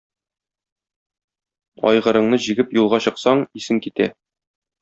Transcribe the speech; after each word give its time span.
Айгырыңны 1.91 2.41
җигеп 2.49 2.75
юлга 2.81 3.03
чыксаң, 3.09 3.47
исең 3.63 3.87
китә! 3.89 4.13